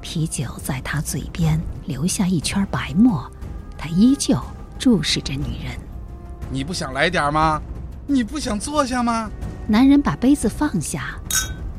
[0.00, 3.28] 啤酒在他嘴边留下一圈白沫。
[3.76, 4.40] 他依旧
[4.78, 5.76] 注视着女人
[6.52, 7.60] ：“你不想来点吗？
[8.06, 9.28] 你不想坐下吗？”
[9.66, 11.18] 男人把杯子放下，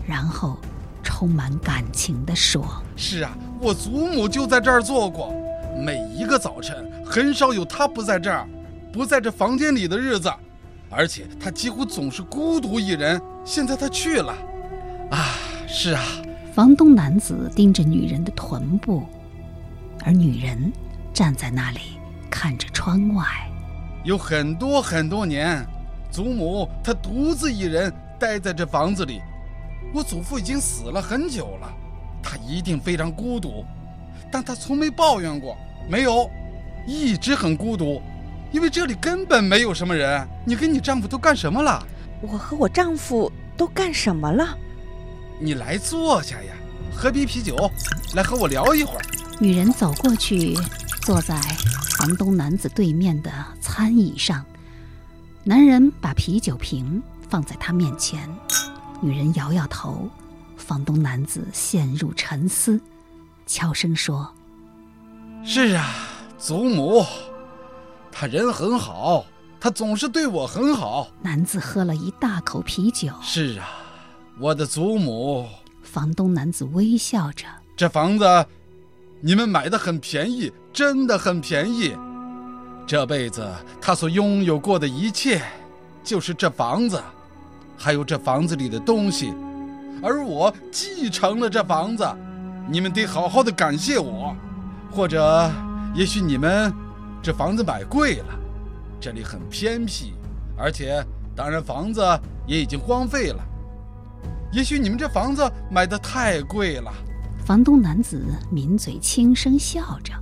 [0.05, 0.57] 然后
[1.01, 2.65] 充满感情地说
[2.97, 5.33] ：“是啊，我祖母就在这儿坐过。”
[5.81, 8.47] 每一个早晨，很少有他不在这儿，
[8.93, 10.31] 不在这房间里的日子，
[10.91, 13.19] 而且他几乎总是孤独一人。
[13.43, 14.31] 现在他去了，
[15.09, 15.33] 啊，
[15.67, 16.03] 是啊。
[16.53, 19.07] 房东男子盯着女人的臀部，
[20.03, 20.71] 而女人
[21.11, 21.97] 站在那里
[22.29, 23.25] 看着窗外。
[24.03, 25.65] 有很多很多年，
[26.11, 29.19] 祖母她独自一人待在这房子里。
[29.95, 31.73] 我祖父已经死了很久了，
[32.21, 33.65] 他一定非常孤独，
[34.31, 35.57] 但他从没抱怨过，
[35.89, 36.29] 没有，
[36.85, 38.01] 一直很孤独，
[38.51, 40.27] 因为这里根本没有什么人。
[40.45, 41.85] 你跟你丈夫都干什么了？
[42.21, 44.57] 我和我丈夫都干什么了？
[45.39, 46.53] 你来坐下呀，
[46.95, 47.55] 喝杯啤酒，
[48.15, 49.01] 来和我聊一会儿。
[49.39, 50.55] 女人走过去，
[51.01, 51.35] 坐在
[51.97, 54.45] 房东男子对面的餐椅上。
[55.43, 58.29] 男人把啤酒瓶放在她面前，
[59.01, 60.07] 女人摇摇头。
[60.55, 62.79] 房东男子陷入沉思，
[63.47, 64.31] 悄声说
[65.43, 65.89] ：“是啊，
[66.37, 67.03] 祖母，
[68.11, 69.25] 他人很好，
[69.59, 73.11] 他总是对我很好。”男子喝了一大口啤酒。
[73.21, 73.67] 是啊，
[74.39, 75.47] 我的祖母。
[75.81, 78.45] 房东男子微笑着：“这房子，
[79.19, 81.95] 你们买的很便宜，真的很便宜。”
[82.85, 83.49] 这辈子
[83.81, 85.41] 他所拥有过的一切，
[86.03, 87.01] 就是这房子，
[87.77, 89.33] 还有这房子里的东西，
[90.03, 92.07] 而我继承了这房子。
[92.69, 94.35] 你们得好好的感谢我，
[94.91, 95.49] 或者，
[95.95, 96.73] 也许你们
[97.21, 98.39] 这房子买贵了，
[98.99, 100.13] 这里很偏僻，
[100.57, 101.03] 而且，
[101.35, 102.01] 当然房子
[102.45, 103.39] 也已经荒废了。
[104.51, 106.91] 也许你们这房子买的太贵了。
[107.45, 110.13] 房东男子抿嘴轻声笑着：“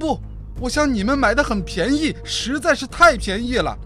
[0.00, 0.18] 不。”
[0.60, 3.76] 我想你们买的很便宜，实在是太便宜了，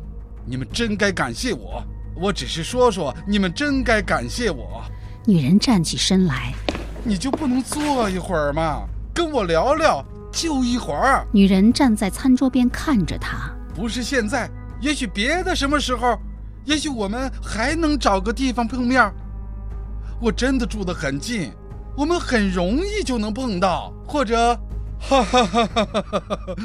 [0.44, 1.83] 你们真该感谢我。
[2.14, 4.83] 我只是说说，你们真该感谢我。
[5.24, 6.53] 女人站起身来，
[7.03, 8.87] 你就不能坐一会儿吗？
[9.14, 10.05] 跟我聊聊，
[10.38, 11.27] 就一会儿。
[11.33, 14.48] 女人站在餐桌边看着他，不是现在，
[14.81, 16.16] 也许别的什么时候，
[16.64, 19.12] 也许我们还能找个地方碰面。
[20.20, 21.53] 我真的住得很近，
[21.96, 24.57] 我们很容易就能碰到，或者。
[25.01, 26.57] 哈哈哈哈哈哈！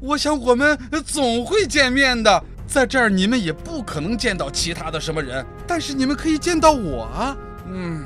[0.00, 7.36] 我想我们总会见面的，在这儿你们也不可能见到其他的什么人，但是你们可以见到我啊。
[7.68, 8.04] 嗯，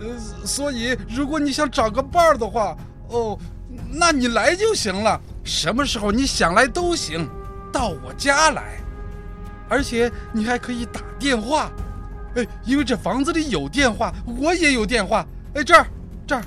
[0.00, 0.06] 呃，
[0.44, 2.76] 所以如果你想找个伴儿的话，
[3.10, 3.38] 哦，
[3.90, 7.28] 那你来就行了，什么时候你想来都行，
[7.72, 8.78] 到我家来，
[9.68, 11.70] 而且你还可以打电话，
[12.34, 15.86] 哎，因为这房子里有电话，我也有电话，哎，这儿，
[16.26, 16.42] 这儿。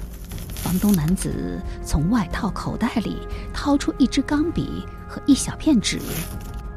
[0.55, 5.99] 房东男子从外套口袋里掏出一支钢笔和一小片纸，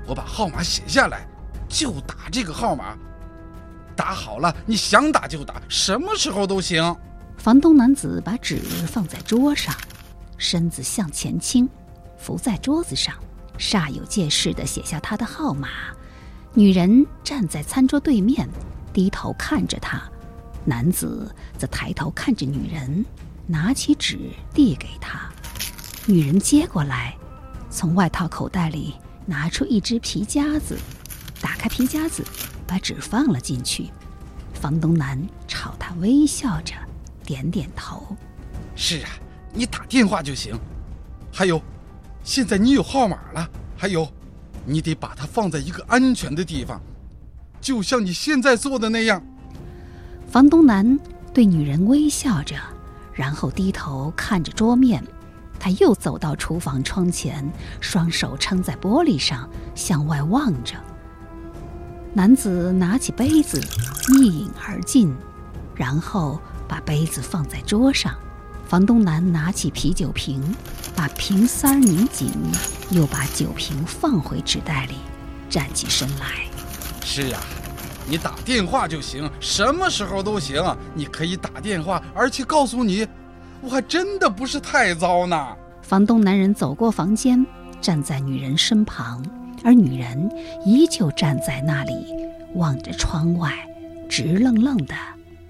[0.07, 1.27] 我把号码写下来，
[1.69, 2.97] 就打这个号码。
[3.95, 6.97] 打好了，你想打就打，什么时候都行。
[7.37, 9.75] 房东男子把纸放在桌上，
[10.43, 11.69] 身子向前倾，
[12.19, 13.15] 伏在桌子上，
[13.57, 15.69] 煞有介事地写下他的号码。
[16.53, 18.49] 女人站在餐桌对面，
[18.93, 20.03] 低头看着他，
[20.65, 23.05] 男子则抬头看着女人。
[23.47, 25.29] 拿起纸递给他，
[26.07, 27.15] 女人接过来，
[27.71, 28.95] 从外套口袋里
[29.27, 30.79] 拿出一只皮夹子，
[31.41, 32.25] 打开皮夹子，
[32.67, 33.91] 把纸放了进去。
[34.55, 36.75] 房东男朝他微笑着，
[37.25, 38.17] 点点头
[38.77, 39.11] ：“是啊，
[39.53, 40.59] 你打电话就行。
[41.33, 41.61] 还有，
[42.23, 43.49] 现在你有号码了。
[43.77, 44.07] 还有，
[44.65, 46.81] 你得把它放在一个安全的地方，
[47.61, 49.23] 就像你现在做的那样。”
[50.31, 50.99] 房东男
[51.35, 52.57] 对女人微笑着。
[53.15, 55.05] 然后低头看着桌面，
[55.61, 57.47] 他又走到厨房窗前，
[57.79, 60.77] 双手撑在玻璃上，向外望着。
[62.15, 63.61] 男子拿起杯子，
[64.15, 65.15] 一饮而尽，
[65.75, 68.15] 然后把杯子放在桌上。
[68.73, 70.43] 房东男拿起啤酒瓶，
[70.97, 72.31] 把瓶塞儿拧紧，
[72.91, 74.95] 又把酒瓶放回纸袋里，
[75.51, 76.47] 站起身来。
[77.05, 77.39] 是呀。
[78.09, 80.59] 你打电话就行，什么时候都行。
[80.95, 83.07] 你可以打电话，而且告诉你，
[83.61, 85.49] 我还真的不是太糟呢。
[85.83, 87.45] 房东男人走过房间，
[87.79, 89.23] 站在女人身旁，
[89.63, 90.31] 而女人
[90.65, 92.07] 依旧站在那里，
[92.55, 93.53] 望着窗外，
[94.09, 94.95] 直愣愣的。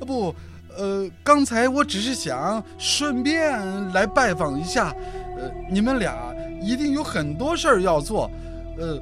[0.01, 0.35] 不，
[0.77, 3.59] 呃，刚才我只是想顺便
[3.93, 4.95] 来拜访一下。
[5.39, 6.15] 呃，你们俩
[6.61, 8.31] 一定有很多事儿要做。
[8.79, 9.01] 呃，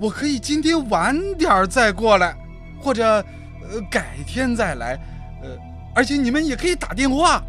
[0.00, 2.36] 我可以今天晚点儿再过来。
[2.84, 3.04] 或者，
[3.70, 4.98] 呃，改天再来，
[5.40, 5.50] 呃，
[5.94, 7.40] 而且你们也可以打电话。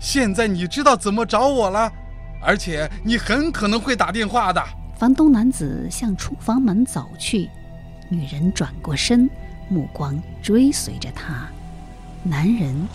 [0.00, 1.92] 现在你知道怎么找我了，
[2.40, 4.64] 而且你很可能会打电话的。
[4.96, 7.50] 房东男子向厨房门走去，
[8.08, 9.28] 女人转过身，
[9.68, 11.46] 目光追随着他，
[12.24, 12.88] 男人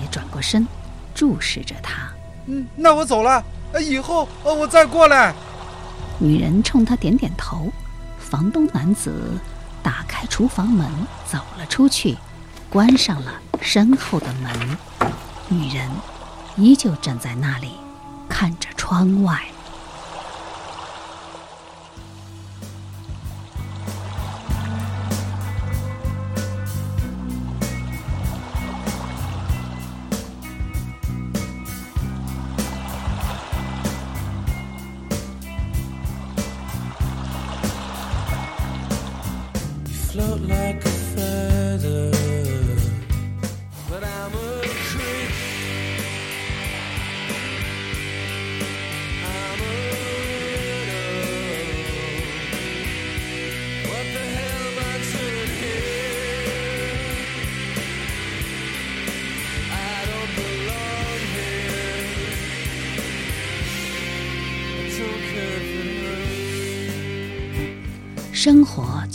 [0.00, 0.66] 也转过身，
[1.14, 2.08] 注视着他。
[2.46, 5.34] 嗯，那我走了，呃，以后呃我再过来。
[6.18, 7.70] 女人冲他点点头，
[8.18, 9.38] 房东男子。
[9.80, 10.86] 打开厨房门，
[11.24, 12.16] 走了出去，
[12.68, 14.76] 关上了身后的门。
[15.48, 15.88] 女人
[16.56, 17.76] 依旧站在那里，
[18.28, 19.40] 看着窗外。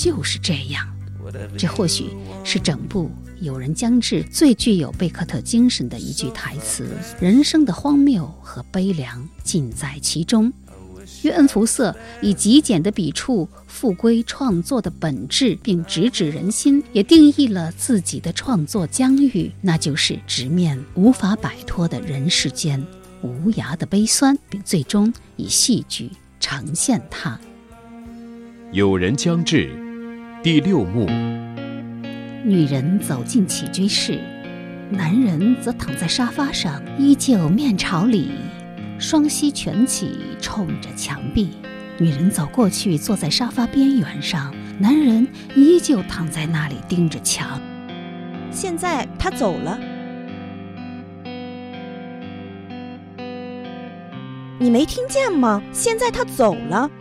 [0.04, 0.86] 就是这样。
[1.58, 2.10] 这或许
[2.43, 3.06] 是整部
[3.39, 6.86] 《有人将至》最具有贝克特精神的一句台词：
[7.22, 10.51] 人生的荒谬和悲凉尽在其中。
[11.22, 22.86] 约恩·福瑟以极简的笔触复归创作的本质，并直指人心，也定义了自己的创作疆域，那就是直面无法摆脱的人世间
[23.22, 26.10] 无涯的悲酸，并最终以戏剧
[26.41, 27.39] 呈现它。
[28.74, 29.72] 有人将至，
[30.44, 31.06] 第六幕。
[32.44, 34.20] 女人走进起居室，
[34.89, 38.30] 男人则躺在沙发上，依旧面朝里，
[39.00, 41.52] 双膝蜷起，冲着墙壁。
[41.98, 45.26] 女人走过去，坐在沙发边缘上，男人
[45.56, 47.62] 依旧躺在那里盯着墙。
[48.52, 49.80] 现在他走了。
[54.60, 55.64] 你没听见吗？
[55.72, 56.91] 现在他走了。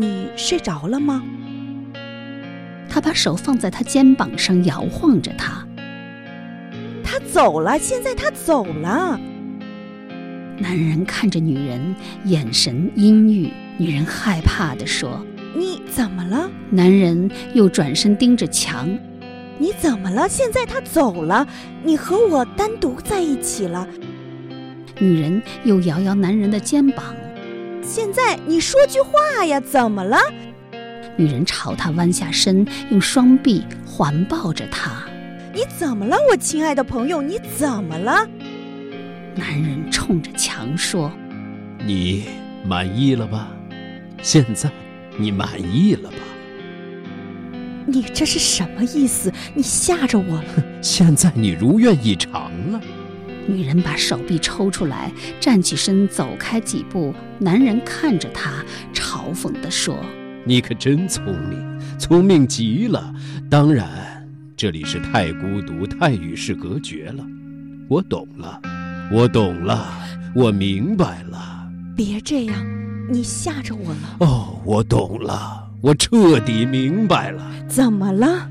[0.00, 1.22] 你睡着了吗？
[2.88, 5.62] 他把手放在他肩膀上，摇晃着他。
[7.04, 9.20] 他走了，现在他走了。
[10.56, 11.94] 男人看着女人，
[12.24, 13.52] 眼神阴郁。
[13.76, 15.24] 女人害怕地说
[15.54, 18.88] 你怎么了？：“男人又转身盯着墙。
[19.58, 20.26] 你怎么了？
[20.26, 21.46] 现在他走了，
[21.84, 23.86] 你和我单独在一起了。
[24.98, 27.04] 女人又摇摇男人的肩膀。
[27.82, 30.18] 现在你说句话呀，怎么了？
[31.16, 35.04] 女人朝他弯下身，用双臂环抱着他。
[35.52, 37.20] 你怎么了，我亲爱的朋友？
[37.20, 38.26] 你怎么了？
[39.34, 41.10] 男人冲着墙说
[41.84, 42.26] 你
[42.64, 43.48] 满意了吧？
[44.22, 44.70] 现在
[45.16, 46.16] 你满意了吧？
[47.86, 49.32] 你这是什么意思？
[49.54, 50.64] 你吓着我了。
[50.80, 52.80] 现在你如愿以偿了。
[53.46, 55.10] ：“女人把手臂抽出来，
[55.40, 59.98] 站起身走开几步。”男人看着她，嘲讽地说
[60.44, 63.14] 你可真聪明，聪明极了。
[63.48, 63.88] 当然，
[64.56, 67.24] 这里是太孤独，太与世隔绝了。
[67.88, 68.60] 我懂了，
[69.10, 69.90] 我懂了，
[70.34, 71.66] 我明白了。
[71.96, 72.54] 别这样，
[73.10, 74.16] 你吓着我了。
[74.20, 77.50] 哦，我懂了，我彻底明白了。
[77.68, 78.48] 怎么了？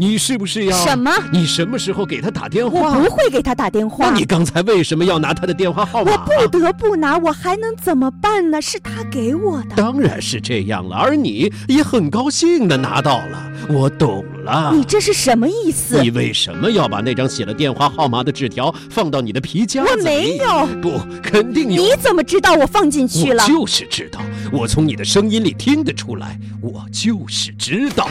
[0.00, 1.12] 你是不是要什么？
[1.30, 2.96] 你什么时候给他打电话？
[2.96, 4.08] 我不会给他打电话。
[4.08, 6.12] 那你刚才为什么要拿他的电话号码？
[6.40, 8.62] 我不得不拿，我还能怎么办呢？
[8.62, 9.76] 是他给我的。
[9.76, 13.52] 当然是这样了，而你也很高兴的拿到了。
[13.68, 14.72] 我懂了。
[14.74, 16.00] 你这是什么意思？
[16.00, 20.00] 你为什么要把那张写了电话号码的纸条放到你的皮夹子里？
[20.00, 21.82] 我没有不，肯定有。
[21.82, 23.48] 你怎么知道我放进去了我？
[23.48, 28.08] 就是知道，我从你的声音里听得出来，我就是知道。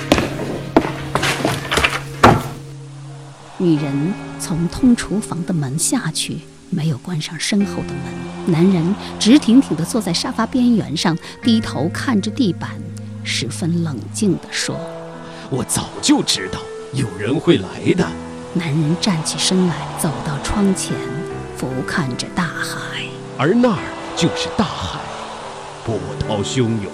[3.61, 6.37] 女人从通厨房的门下去，
[6.69, 8.53] 没有关上身后的门。
[8.53, 12.71] 男人直挺挺地坐在沙发边缘上，低头看着地板，
[13.21, 14.79] 十分冷静地说
[15.49, 16.59] 我早就知道
[16.93, 18.07] 有人会来的。
[18.55, 20.95] ：“男人站起身来，走到窗前，
[21.57, 23.03] 俯瞰着大海。
[23.37, 23.79] 而那儿
[24.15, 25.01] 就是大海，
[25.85, 26.89] 波涛汹涌，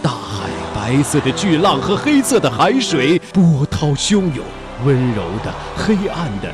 [0.00, 4.44] 大海白色的巨浪和黑色的海水，波涛汹涌，
[4.84, 6.52] 温柔的、黑暗的、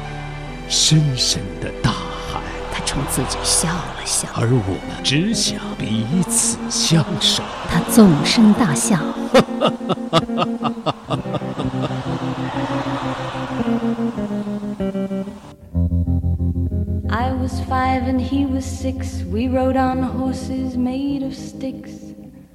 [0.69, 2.41] 深深的大海，
[2.73, 7.43] 他冲自己笑了笑，而我们只想彼此相守。
[7.69, 8.99] 他纵声大笑。
[17.13, 19.25] I was five and he was six.
[19.25, 22.10] We rode on horses made of sticks.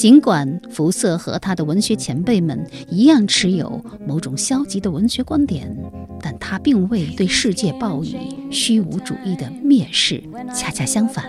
[0.00, 5.76] 尽管福瑟和他的文学前辈们一样持有某种消极的文学观点，
[6.22, 8.16] 但他并未对世界报以
[8.50, 10.22] 虚无主义的蔑视。
[10.54, 11.26] 恰恰相反，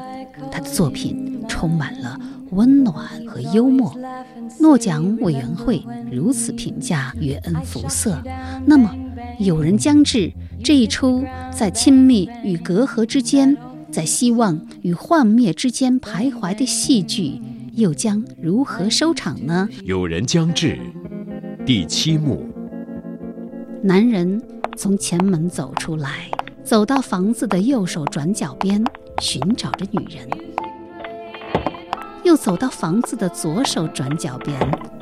[0.50, 2.18] 他的作品充满了
[2.52, 2.96] 温暖
[3.28, 3.94] 和幽默。
[4.62, 8.24] 诺奖委员会如此评价约恩·福瑟，
[8.66, 8.96] 那么
[9.38, 10.32] 有人将至
[10.64, 13.58] 这一出在亲密与隔阂之间，
[13.92, 17.42] 在希望与幻灭之间徘徊的戏剧，
[17.82, 19.68] 又将如何收场呢？
[19.86, 20.78] 有人将至，
[21.66, 22.48] 第七幕。
[23.82, 24.40] 男人
[24.78, 26.30] 从前门走出来，
[26.64, 28.84] 走到房子的右手转角边，
[29.20, 30.30] 寻找着女人；
[32.24, 34.60] 又走到房子的左手转角边，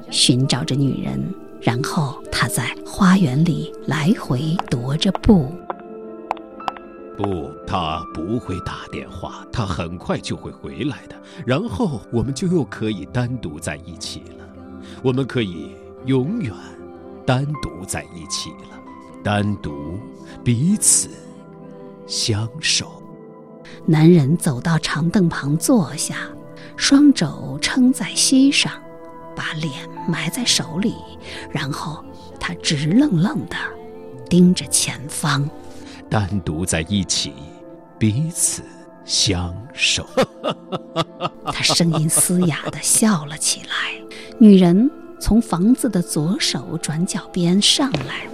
[0.09, 1.21] 寻找着女人。
[1.61, 5.51] 然后他在花园里来回踱着步。
[7.19, 11.15] 不，他不会打电话，他很快就会回来的。
[11.45, 14.47] 然后我们就又可以单独在一起了，
[15.03, 16.53] 我们可以永远
[17.25, 18.79] 单独在一起了，
[19.21, 19.99] 单独
[20.45, 21.09] 彼此
[22.07, 23.03] 相守。
[23.85, 26.15] 男人走到长凳旁坐下，
[26.77, 28.71] 双肘撑在膝上，
[29.35, 29.73] 把脸
[30.07, 30.95] 埋在手里，
[31.51, 32.01] 然后
[32.39, 33.57] 他直愣愣地
[34.29, 35.45] 盯着前方。
[36.09, 37.33] 单独在一起，
[37.97, 38.63] 彼此
[39.05, 40.05] 相守。
[41.45, 43.93] 他声音嘶哑地笑了起来。
[44.39, 44.89] 女人
[45.19, 48.27] 从房子的左手转角边上来，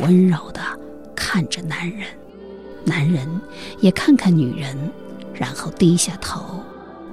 [0.00, 0.60] 温柔地
[1.14, 2.06] 看着男人，
[2.84, 3.26] 男人
[3.80, 4.76] 也看看女人，
[5.32, 6.60] 然后低下头。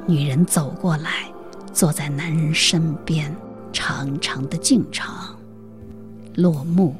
[0.05, 1.31] 女人走过来，
[1.71, 3.33] 坐在男人身边。
[3.75, 5.35] 长长的进场
[6.35, 6.95] 落幕。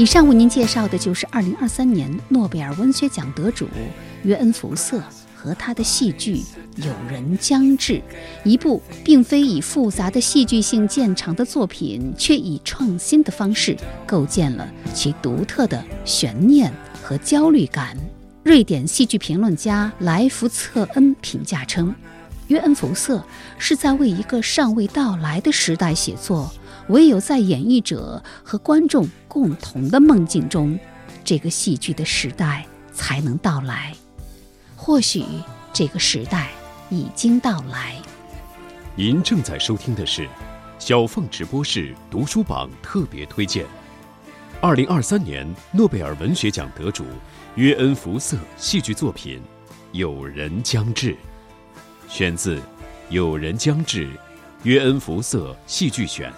[0.00, 3.68] 以上为您介绍的就是2023年诺贝尔文学奖得主
[4.22, 4.98] 约恩·福瑟
[5.36, 6.36] 和他的戏剧
[6.76, 7.92] 《有人将至》，
[8.42, 13.76] 一部并非以复杂的戏剧性见长的作品，却以创新的方式
[14.06, 16.72] 构建了其独特的悬念
[17.02, 17.94] 和焦虑感。
[18.42, 21.94] 瑞典戏剧评论家莱福策恩评价称，
[22.46, 23.22] 约恩·福瑟
[23.58, 26.50] 是在为一个尚未到来的时代写作。
[26.88, 30.76] 唯有在演绎者和观众共同的梦境中，
[31.22, 33.94] 这个戏剧的时代才能到来。
[34.74, 35.24] 或许
[35.72, 36.48] 这个时代
[36.88, 37.94] 已经到来。
[38.96, 40.28] 您正在收听的是
[40.80, 43.64] 小凤直播室读书榜特别推荐，
[44.60, 47.04] 二零二三年诺贝尔文学奖得主
[47.54, 49.38] 约恩·福瑟戏剧作品
[49.92, 51.12] 《有人将至》，
[52.08, 52.56] 选自
[53.10, 54.06] 《有人将至》
[54.64, 56.32] 约恩·福瑟戏剧选，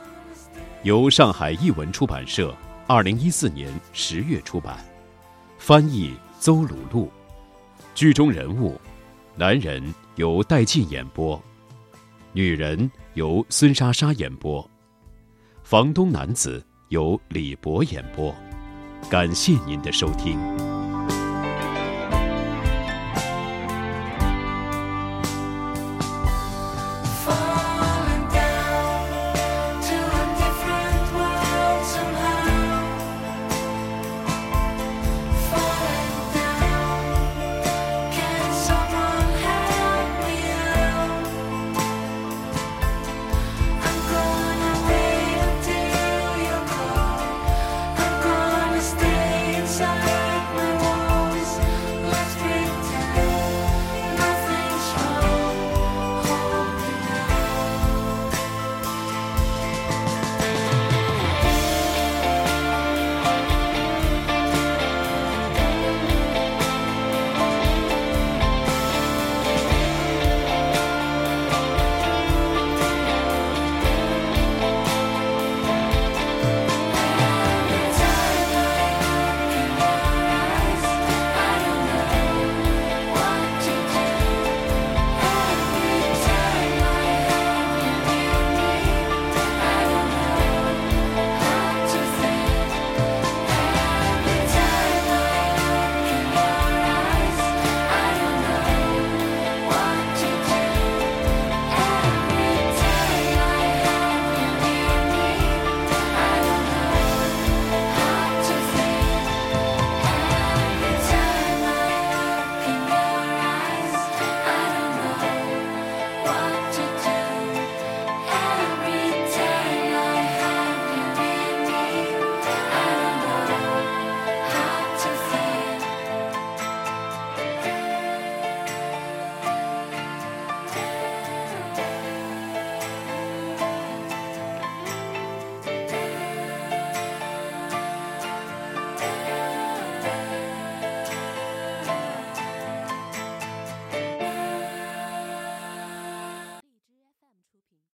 [0.82, 2.55] 由上海译文出版社
[2.89, 4.76] 二零一四年十月出版，
[5.57, 7.11] 翻译邹鲁路。
[7.95, 8.78] 剧中人物：
[9.37, 9.83] 男人
[10.16, 11.41] 由戴进演播，
[12.33, 14.68] 女人由孙莎莎演播，
[15.62, 18.35] 房东男子由李博演播。
[19.09, 20.72] 感谢您的收听。